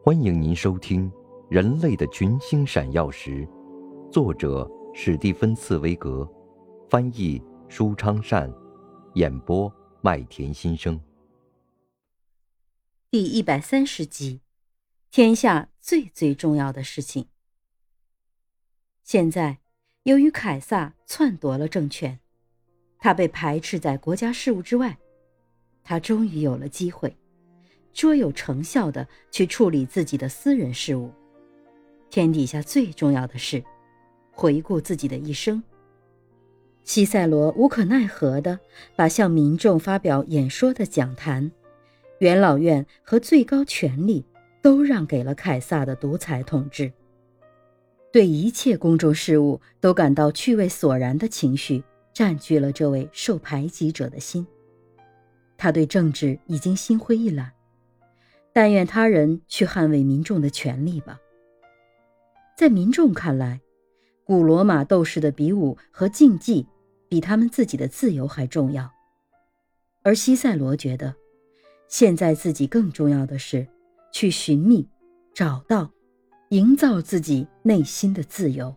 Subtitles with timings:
[0.00, 1.10] 欢迎您收听
[1.50, 3.46] 《人类的群星闪耀时》，
[4.10, 6.26] 作者史蒂芬·茨威格，
[6.88, 8.50] 翻译舒昌善，
[9.14, 10.98] 演播麦田心声。
[13.10, 14.40] 第一百三十集，
[15.10, 17.26] 天下最最重要的事情。
[19.02, 19.58] 现在，
[20.04, 22.20] 由于凯撒篡夺了政权，
[22.98, 24.96] 他被排斥在国家事务之外，
[25.82, 27.14] 他终于有了机会。
[27.92, 31.10] 卓有成效的去处理自己的私人事务。
[32.10, 33.62] 天底下最重要的事，
[34.30, 35.62] 回顾自己的一生。
[36.84, 38.58] 西塞罗无可奈何的
[38.96, 41.50] 把向民众发表演说的讲坛、
[42.20, 44.24] 元老院和最高权力
[44.62, 46.90] 都让给了凯撒的独裁统治。
[48.10, 51.84] 对一切公众事务都感到趣味索然的情绪
[52.14, 54.46] 占据了这位受排挤者的心。
[55.58, 57.52] 他对政治已经心灰意懒。
[58.58, 61.20] 但愿他人去捍卫民众的权利吧。
[62.56, 63.60] 在民众看来，
[64.24, 66.66] 古罗马斗士的比武和竞技
[67.08, 68.90] 比他们自己的自由还重要，
[70.02, 71.14] 而西塞罗觉得，
[71.86, 73.64] 现在自己更重要的是
[74.10, 74.88] 去寻觅、
[75.32, 75.92] 找到、
[76.48, 78.74] 营造自己内心的自由。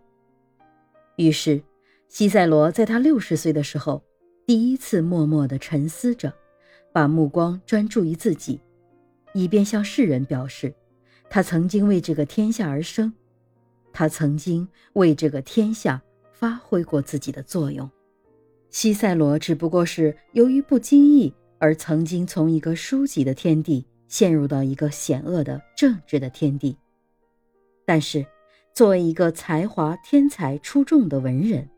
[1.15, 1.59] 于是，
[2.07, 4.03] 西塞罗在他六十岁的时候，
[4.45, 6.31] 第一次默默地沉思着，
[6.93, 8.59] 把目光专注于自己。
[9.33, 10.73] 以便向世人表示，
[11.29, 13.13] 他曾经为这个天下而生，
[13.93, 16.01] 他曾经为这个天下
[16.33, 17.89] 发挥过自己的作用。
[18.69, 26.77] 西塞罗只不过是由于不经意而曾经从一个书籍的天地陷入到一个险恶的政治的天地。
[27.85, 28.25] 但是，
[28.73, 31.69] 作为一个才华天才出众的文人，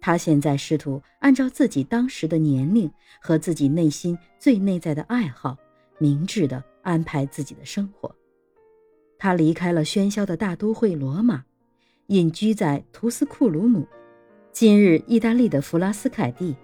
[0.00, 2.90] 他现在试图按照自己当时的年龄
[3.20, 5.56] 和自己内心最内在的爱好，
[5.98, 6.64] 明智的。
[6.82, 8.14] 安排自己的生活。
[9.18, 11.44] 他离开了喧嚣的大都会罗马，
[12.06, 13.86] 隐居在图斯库鲁姆，
[14.50, 16.56] 今日意大利的弗拉斯凯蒂。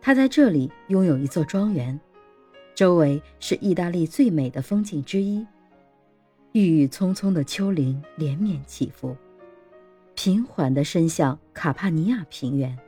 [0.00, 1.98] 他在这里拥有一座庄园，
[2.74, 5.44] 周围是意大利最美的风景之一。
[6.52, 9.16] 郁郁葱葱的丘陵连绵起伏，
[10.14, 12.78] 平缓地伸向卡帕尼亚平原。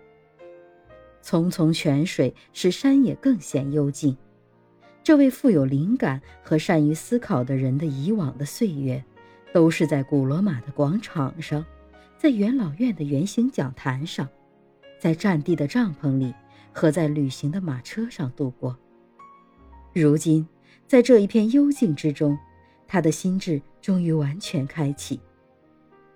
[1.23, 4.17] 淙淙泉水使山野更显幽静。
[5.09, 9.03] 这位富有灵感和善于思考的人的以往的岁月，
[9.55, 11.65] 都是在古罗马的广场上，
[12.19, 14.29] 在元老院的圆形讲坛上，
[14.99, 16.35] 在占地的帐篷里
[16.75, 18.77] 和在旅行的马车上度过。
[19.95, 20.47] 如今，
[20.87, 22.39] 在这一片幽静之中，
[22.87, 25.19] 他的心智终于完全开启。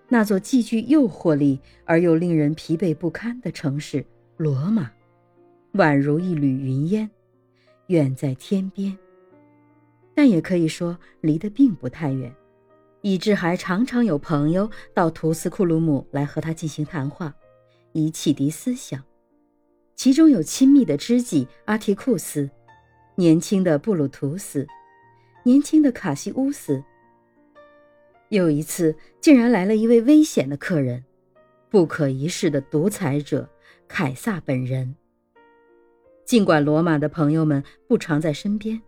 [0.06, 4.04] 那座既具诱惑力而又令人疲惫不堪的城市——
[4.36, 4.90] 罗马，
[5.72, 7.10] 宛如一缕云烟。
[7.92, 8.96] 远在天边，
[10.14, 12.34] 但也可以说离得并不太远，
[13.02, 17.34] 以致还常常有朋友到图斯库鲁姆来和他进行谈话，
[17.92, 19.04] 以启迪思想。
[19.94, 22.48] 其中有亲密的知己阿提库斯，
[23.14, 24.66] 年轻的布鲁图斯，
[25.44, 26.82] 年轻的卡西乌斯。
[28.30, 31.04] 有一次，竟然来了一位危险的客人，
[31.68, 33.46] 不可一世的独裁者
[33.86, 34.96] 凯撒本人。
[36.24, 38.80] 尽管罗马的朋友们不常在身边，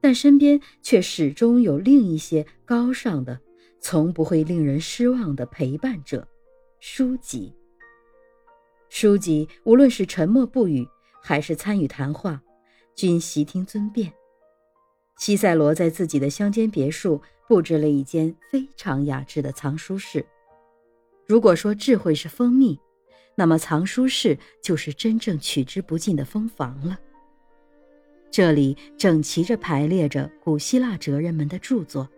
[0.00, 3.40] 但身边却始终有另一些高尚的、
[3.80, 6.28] 从不会令人失望的陪伴者——
[6.78, 7.52] 书籍。
[8.88, 10.86] 书籍无论是沉默不语，
[11.22, 12.40] 还是参与谈话，
[12.94, 14.12] 均悉听尊便。
[15.18, 20.24] 西塞罗在自己的乡间别墅布置了一间非常雅致的藏书室。
[21.26, 22.78] 如果说智慧是蜂蜜，
[23.38, 26.98] 那么，藏书室就是真正取之不尽的蜂房了。
[28.32, 32.08] 这里整齐着排列着古希腊哲人们的著作、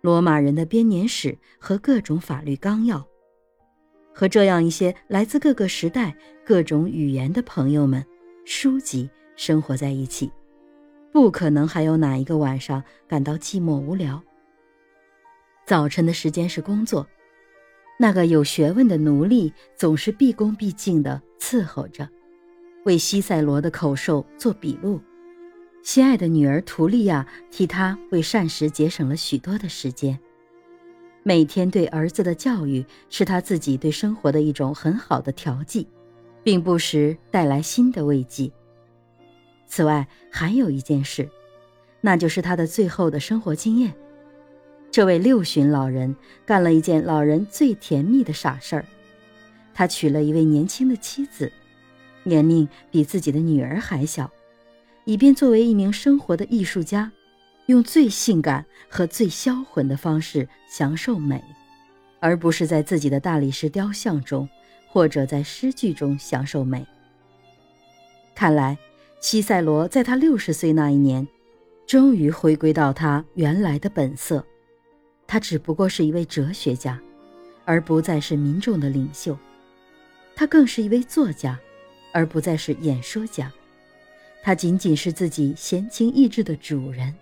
[0.00, 3.06] 罗马人的编年史和各种法律纲要。
[4.12, 8.04] 和这样一些来自各个时代、各种语言的朋友们，
[8.44, 10.32] 书籍生活在一起，
[11.12, 14.20] 不可能还有哪一个晚上感到寂寞无聊。
[15.64, 17.06] 早晨的时间是工作。
[18.02, 22.08] 那个有学问的奴隶总是毕恭毕敬地伺候着，
[22.86, 24.98] 为西塞罗的口授做笔录。
[25.82, 30.18] 心爱的女儿图利亚替他为膳食节省了许多的时间。
[31.22, 35.86] 每天对儿子的教育是他自己对生活的一种很好的调剂，
[36.42, 38.50] 并不时带来新的慰藉。
[39.66, 41.28] 此外，还有一件事，
[42.00, 43.94] 那就是他的最后的生活经验。
[44.90, 48.84] 这位六旬老人干了一件老人最甜蜜的傻事儿，
[49.72, 51.50] 他娶了一位年轻的妻子，
[52.24, 54.28] 年龄比自己的女儿还小，
[55.04, 57.12] 以便作为一名生活的艺术家，
[57.66, 61.40] 用最性感和最销魂的方式享受美，
[62.18, 64.48] 而不是在自己的大理石雕像中
[64.88, 66.84] 或者在诗句中享受美。
[68.34, 68.76] 看来，
[69.20, 71.28] 西塞罗在他六十岁那一年，
[71.86, 74.44] 终于回归到他原来的本色。
[75.30, 77.00] 他只不过是一位哲学家，
[77.64, 79.32] 而不再是民众的领袖；
[80.34, 81.56] 他更是一位作家，
[82.12, 83.48] 而不再是演说家。
[84.42, 87.14] 他仅仅是自己闲情逸致的主人，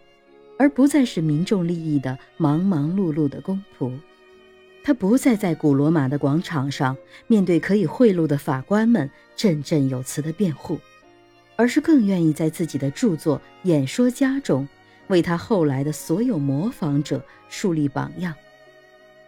[0.58, 3.92] 而不再是民众利益的忙忙碌碌的公仆。
[4.82, 6.96] 他不再在古罗马的广场上
[7.26, 10.78] 面对可以贿赂的法官们振振有词的辩护，
[11.56, 14.66] 而是更愿意在自己的著作《演说家》中，
[15.08, 18.34] 为他后来的所有模仿者树立榜样，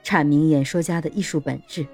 [0.05, 1.87] 阐明演说家的艺术本质，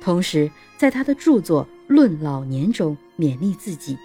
[0.00, 3.96] 同时在他的著作《论老年》中勉励自己。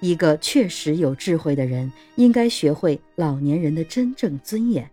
[0.00, 4.88] 一个确实有智慧的人，应该学会老年人的真正尊严，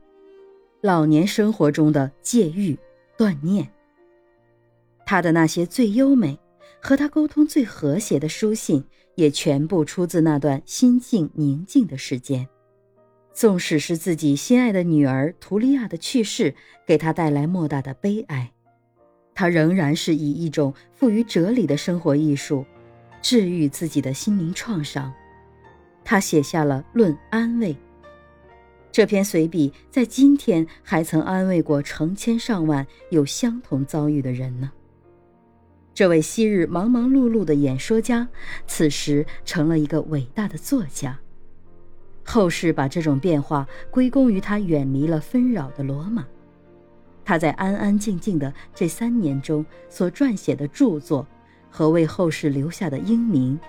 [0.82, 2.76] 老年生活中的戒欲、
[3.16, 3.70] 断念。
[5.06, 6.40] 他的那些最优美
[6.82, 12.48] 和他沟通最和谐的书信，也全部出自那段心境宁静的时间。
[13.36, 16.56] 纵使是自己心爱的女儿图利亚的去世
[16.88, 18.54] 给他带来莫大的悲哀，
[19.34, 22.66] 他仍然是以一种富于哲理的生活艺术。
[23.22, 25.12] 治愈自己的心灵创伤，
[26.04, 27.74] 他写下了《论安慰》
[28.92, 34.72] 这篇随笔，在今天还曾安慰过成千上万有相同遭遇的人呢。
[35.94, 38.30] 这位昔日忙忙碌碌的演说家，
[38.68, 41.20] 此时成了一个伟大的作家。
[42.26, 46.26] 后世把这种变化归功于他远离了纷扰的罗马，
[47.24, 51.26] 他在安安静静的这三年中所撰写的著作。
[51.70, 53.60] 和为后世留下的英名，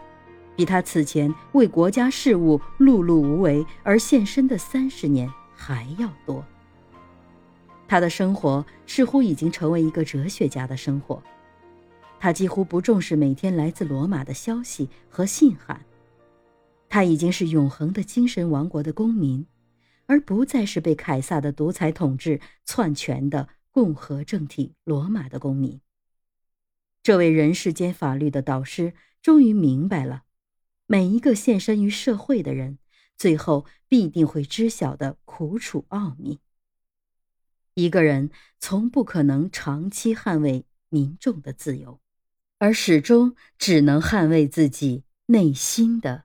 [0.55, 6.45] 比他此前为国家事务碌碌无为而献身的三十年还要多。
[7.89, 11.21] 他的生活似乎已经成为一个哲学家的生活，
[12.21, 15.81] 他几乎不重视每天来自罗马的消息和信函，
[16.97, 19.47] 他已经是永恒的精神王国的公民，
[20.07, 25.83] 而不再是被凯撒的独裁统治篡权的共和政体罗马的公民。
[27.03, 30.23] 这位人世间法律的导师终于明白了，
[30.87, 32.79] 每一个献身于社会的人，
[33.15, 36.41] 最后必定会知晓的苦楚奥秘。
[37.75, 42.01] 一个人从不可能长期捍卫民众的自由，
[42.57, 46.25] 而始终只能捍卫自己内心的